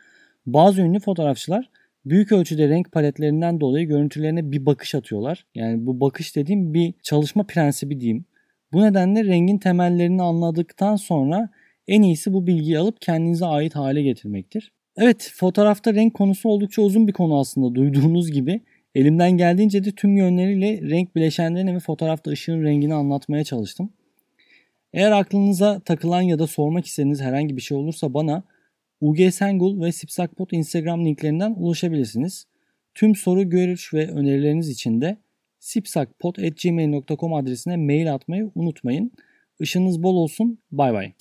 Bazı 0.47 0.81
ünlü 0.81 1.01
fotoğrafçılar 1.01 1.71
büyük 2.05 2.33
ölçüde 2.33 2.69
renk 2.69 2.93
paletlerinden 2.93 3.61
dolayı 3.61 3.89
görüntülerine 3.89 4.53
bir 4.53 4.67
bakış 4.67 4.95
atıyorlar. 4.95 5.47
Yani 5.55 5.87
bu 5.87 6.01
bakış 6.01 6.37
dediğim 6.37 6.75
bir 6.75 6.95
çalışma 7.03 7.43
prensibi 7.43 8.01
diyeyim. 8.01 8.25
Bu 8.73 8.83
nedenle 8.83 9.25
rengin 9.25 9.59
temellerini 9.59 10.23
anladıktan 10.23 10.97
sonra 10.97 11.49
en 11.89 12.03
iyisi 12.03 12.33
bu 12.33 12.47
bilgiyi 12.47 12.79
alıp 12.79 13.01
kendinize 13.01 13.47
ait 13.47 13.77
hale 13.77 14.03
getirmektir. 14.03 14.73
Evet 14.97 15.33
fotoğrafta 15.35 15.95
renk 15.95 16.15
konusu 16.15 16.49
oldukça 16.49 16.83
uzun 16.83 17.09
bir 17.09 17.13
konu 17.13 17.39
aslında 17.39 17.75
duyduğunuz 17.75 18.33
gibi. 18.33 18.61
Elimden 18.95 19.31
geldiğince 19.31 19.85
de 19.85 19.93
tüm 19.93 20.17
yönleriyle 20.17 20.81
renk 20.91 21.17
bileşenlerini 21.17 21.75
ve 21.75 21.81
fotoğrafta 21.81 22.31
ışığın 22.31 22.63
rengini 22.63 22.95
anlatmaya 22.95 23.45
çalıştım. 23.45 23.91
Eğer 24.93 25.13
aklınıza 25.13 25.81
takılan 25.81 26.23
ya 26.23 26.39
da 26.39 26.47
sormak 26.47 26.87
istediğiniz 26.87 27.21
herhangi 27.21 27.57
bir 27.57 27.63
şey 27.63 27.77
olursa 27.77 28.15
bana 28.15 28.43
UG 29.01 29.19
Sengul 29.31 29.81
ve 29.81 29.93
Sipsakpot 29.93 30.53
Instagram 30.53 31.05
linklerinden 31.07 31.55
ulaşabilirsiniz. 31.57 32.47
Tüm 32.95 33.15
soru, 33.15 33.51
görüş 33.51 33.95
ve 33.95 34.09
önerileriniz 34.09 34.69
için 34.69 35.01
de 35.01 35.17
sipsakpot.gmail.com 35.59 37.35
adresine 37.35 37.77
mail 37.77 38.15
atmayı 38.15 38.51
unutmayın. 38.55 39.13
Işınız 39.61 40.03
bol 40.03 40.15
olsun. 40.15 40.59
Bay 40.71 40.93
bay. 40.93 41.13